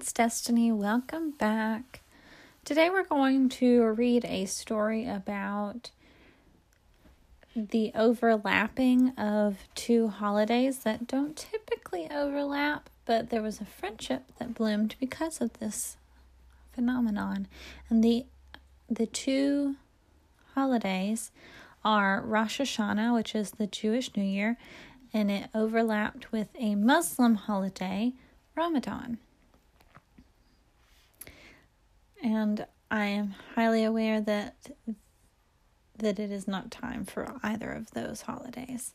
[0.00, 0.72] it's Destiny.
[0.72, 2.00] Welcome back.
[2.64, 5.90] Today we're going to read a story about
[7.54, 14.54] the overlapping of two holidays that don't typically overlap, but there was a friendship that
[14.54, 15.98] bloomed because of this
[16.72, 17.46] phenomenon.
[17.90, 18.24] And the
[18.88, 19.76] the two
[20.54, 21.30] holidays
[21.84, 24.56] are Rosh Hashanah, which is the Jewish New Year,
[25.12, 28.14] and it overlapped with a Muslim holiday,
[28.56, 29.18] Ramadan.
[32.22, 34.54] And I am highly aware that
[35.98, 38.94] that it is not time for either of those holidays.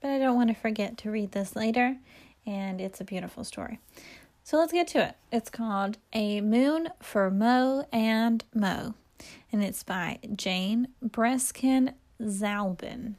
[0.00, 1.96] But I don't want to forget to read this later,
[2.46, 3.80] and it's a beautiful story.
[4.44, 5.16] So let's get to it.
[5.32, 8.94] It's called A Moon for Moe and Mo,
[9.52, 13.16] and it's by Jane Breskin Zalben.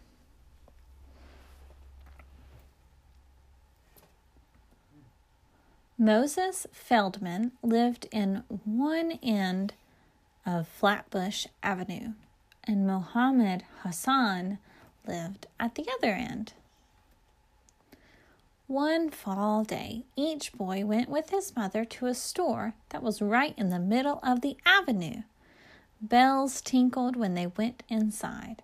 [6.02, 9.74] Moses Feldman lived in one end
[10.46, 12.14] of Flatbush Avenue,
[12.64, 14.60] and Mohammed Hassan
[15.06, 16.54] lived at the other end.
[18.68, 23.54] One fall day, each boy went with his mother to a store that was right
[23.58, 25.24] in the middle of the avenue.
[26.00, 28.64] Bells tinkled when they went inside.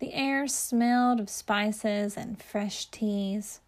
[0.00, 3.60] The air smelled of spices and fresh teas.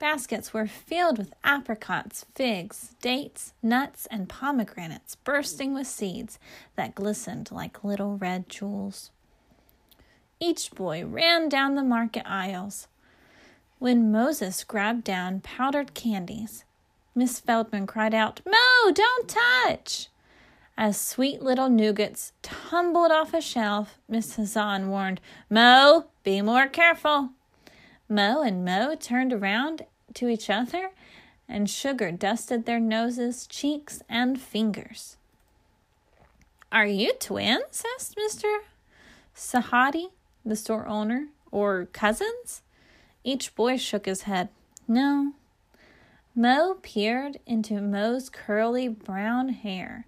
[0.00, 6.38] Baskets were filled with apricots, figs, dates, nuts, and pomegranates bursting with seeds
[6.74, 9.10] that glistened like little red jewels.
[10.40, 12.88] Each boy ran down the market aisles.
[13.78, 16.64] When Moses grabbed down powdered candies,
[17.14, 20.08] Miss Feldman cried out, Mo, don't touch!
[20.78, 27.32] As sweet little nougats tumbled off a shelf, Miss Hassan warned, Mo, be more careful.
[28.10, 30.90] Mo and Mo turned around to each other,
[31.48, 35.16] and sugar dusted their noses, cheeks, and fingers.
[36.72, 37.84] Are you twins?
[37.96, 38.58] asked Mr.
[39.34, 40.08] Sahadi,
[40.44, 42.62] the store owner, or cousins?
[43.22, 44.48] Each boy shook his head.
[44.88, 45.34] No.
[46.34, 50.06] Mo peered into Mo's curly brown hair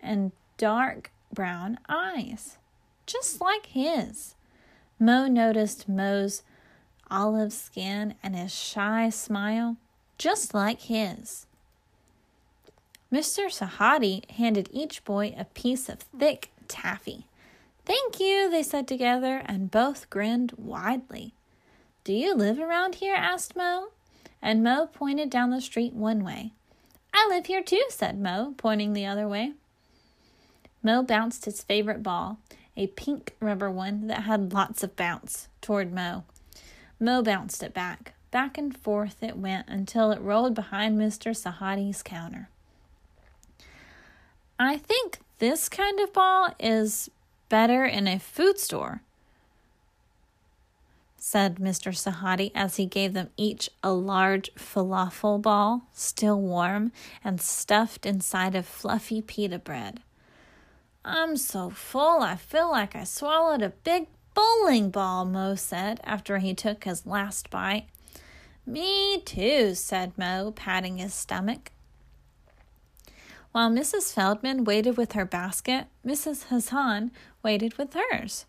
[0.00, 2.56] and dark brown eyes,
[3.06, 4.36] just like his.
[4.98, 6.42] Mo noticed Mo's
[7.10, 9.76] olive skin and his shy smile,
[10.18, 11.46] just like his.
[13.12, 13.46] Mr.
[13.46, 17.26] Sahadi handed each boy a piece of thick taffy.
[17.84, 21.34] Thank you, they said together, and both grinned widely.
[22.04, 23.16] Do you live around here?
[23.16, 23.88] asked Mo.
[24.40, 26.52] And Mo pointed down the street one way.
[27.12, 29.52] I live here too, said Mo, pointing the other way.
[30.82, 32.38] Mo bounced his favorite ball,
[32.76, 36.24] a pink rubber one that had lots of bounce, toward Mo.
[37.00, 38.12] Mo bounced it back.
[38.30, 41.30] Back and forth it went until it rolled behind Mr.
[41.34, 42.50] Sahadi's counter.
[44.58, 47.10] I think this kind of ball is
[47.48, 49.00] better in a food store,
[51.16, 51.92] said Mr.
[51.92, 56.92] Sahadi as he gave them each a large falafel ball, still warm
[57.24, 60.00] and stuffed inside of fluffy pita bread.
[61.04, 66.38] I'm so full I feel like I swallowed a big bowling ball, Mo said after
[66.38, 67.86] he took his last bite.
[68.66, 71.70] Me too, said Mo, patting his stomach.
[73.52, 74.14] While Mrs.
[74.14, 76.44] Feldman waited with her basket, Mrs.
[76.44, 77.10] Hassan
[77.42, 78.46] waited with hers.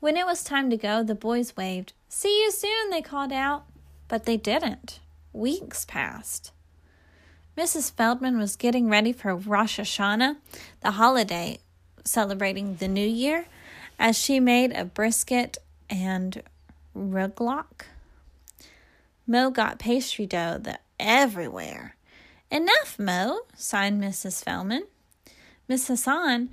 [0.00, 1.92] When it was time to go, the boys waved.
[2.08, 3.66] See you soon, they called out.
[4.08, 5.00] But they didn't.
[5.32, 6.52] Weeks passed.
[7.56, 7.92] Mrs.
[7.92, 10.36] Feldman was getting ready for Rosh Hashanah,
[10.80, 11.58] the holiday
[12.04, 13.46] celebrating the new year,
[13.98, 15.58] as she made a brisket
[15.90, 16.42] and
[16.94, 17.86] rugelach.
[19.26, 21.96] Mo got pastry dough the, everywhere.
[22.50, 24.42] Enough, Mo, sighed Mrs.
[24.42, 24.84] Feldman.
[25.68, 26.48] Miss Hassan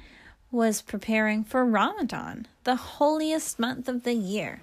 [0.51, 4.61] was preparing for Ramadan, the holiest month of the year.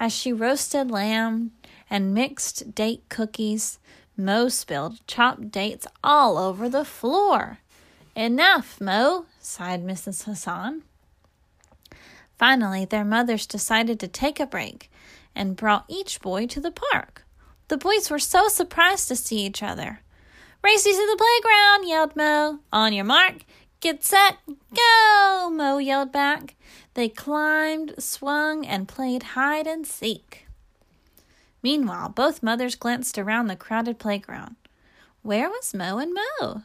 [0.00, 1.52] As she roasted lamb
[1.88, 3.78] and mixed date cookies,
[4.16, 7.58] Mo spilled chopped dates all over the floor.
[8.16, 10.24] Enough, Mo, sighed Mrs.
[10.24, 10.82] Hassan.
[12.42, 14.90] Finally, their mothers decided to take a break
[15.32, 17.24] and brought each boy to the park.
[17.68, 20.00] The boys were so surprised to see each other.
[20.60, 22.58] Race you to the playground, yelled Mo.
[22.72, 23.44] On your mark,
[23.78, 24.38] get set,
[24.74, 26.56] go, Mo yelled back.
[26.94, 30.48] They climbed, swung, and played hide and seek.
[31.62, 34.56] Meanwhile, both mothers glanced around the crowded playground.
[35.22, 36.62] Where was Mo and Mo?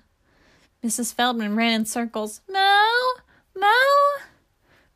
[0.83, 1.13] Mrs.
[1.13, 2.41] Feldman ran in circles.
[2.50, 2.89] Mo!
[3.56, 3.68] Mo!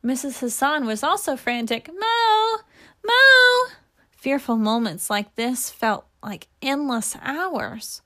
[0.04, 0.40] Mrs.
[0.40, 1.88] Hassan was also frantic.
[1.88, 2.58] Mo!
[3.04, 3.72] Mo!
[4.10, 8.02] Fearful moments like this felt like endless hours.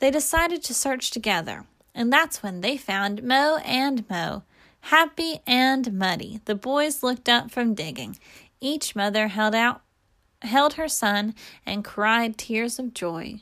[0.00, 4.44] They decided to search together, and that's when they found Mo and Mo,
[4.82, 6.40] happy and muddy.
[6.46, 8.18] The boys looked up from digging.
[8.60, 9.82] Each mother held out
[10.42, 11.34] held her son
[11.66, 13.40] and cried tears of joy.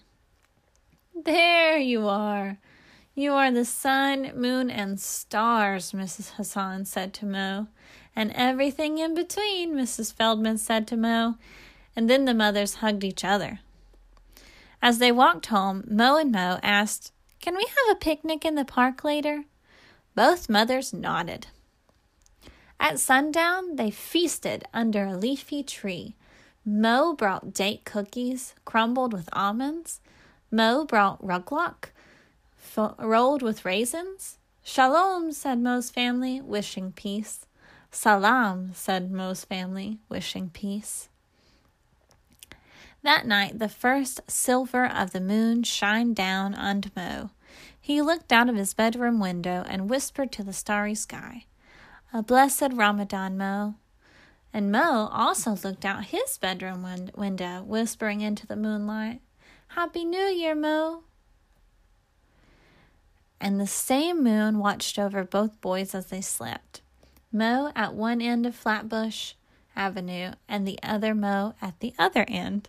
[1.14, 2.58] There you are.
[3.18, 6.34] You are the sun, moon, and stars, Mrs.
[6.34, 7.66] Hassan said to Mo.
[8.14, 10.14] And everything in between, Mrs.
[10.14, 11.34] Feldman said to Mo.
[11.96, 13.58] And then the mothers hugged each other.
[14.80, 17.10] As they walked home, Mo and Mo asked,
[17.40, 19.46] Can we have a picnic in the park later?
[20.14, 21.48] Both mothers nodded.
[22.78, 26.14] At sundown, they feasted under a leafy tree.
[26.64, 29.98] Mo brought date cookies crumbled with almonds.
[30.52, 31.90] Mo brought rugelach
[32.62, 34.38] f- rolled with raisins.
[34.62, 37.46] Shalom, said Mo's family, wishing peace.
[37.90, 41.08] Salam, said Mo's family, wishing peace.
[43.02, 47.30] That night, the first silver of the moon shined down on Mo.
[47.80, 51.46] He looked out of his bedroom window and whispered to the starry sky,
[52.12, 53.76] A blessed Ramadan, Mo.
[54.52, 59.20] And Mo also looked out his bedroom win- window, whispering into the moonlight,
[59.68, 61.04] Happy New Year, Mo.
[63.40, 66.80] And the same moon watched over both boys as they slept.
[67.32, 69.34] Mo at one end of Flatbush
[69.76, 72.68] Avenue and the other Mo at the other end.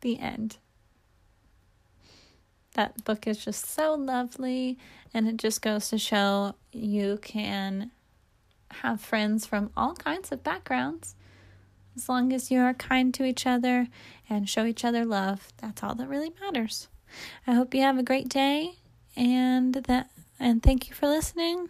[0.00, 0.58] The end.
[2.74, 4.78] That book is just so lovely,
[5.12, 7.90] and it just goes to show you can
[8.70, 11.16] have friends from all kinds of backgrounds.
[11.96, 13.88] As long as you are kind to each other
[14.28, 16.88] and show each other love, that's all that really matters.
[17.44, 18.76] I hope you have a great day
[19.16, 21.68] and that and thank you for listening.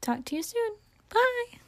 [0.00, 0.72] Talk to you soon.
[1.08, 1.58] Bye.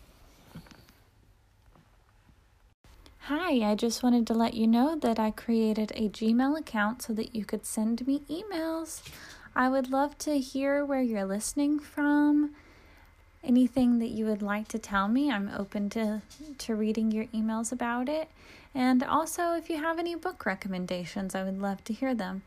[3.29, 7.15] Hi, I just wanted to let you know that I created a Gmail account so
[7.15, 9.03] that you could send me emails.
[9.57, 12.55] I would love to hear where you're listening from.
[13.43, 16.23] Anything that you would like to tell me, I'm open to,
[16.59, 18.29] to reading your emails about it.
[18.75, 22.43] And also, if you have any book recommendations, I would love to hear them.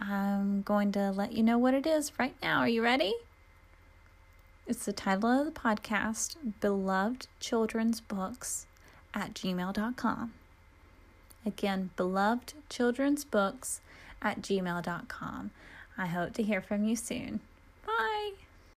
[0.00, 2.60] I'm going to let you know what it is right now.
[2.60, 3.14] Are you ready?
[4.66, 8.66] It's the title of the podcast Beloved Children's Books
[9.12, 10.32] at gmail.com.
[11.44, 13.80] Again, beloved children's books
[14.22, 15.50] at gmail.com.
[15.98, 17.40] I hope to hear from you soon.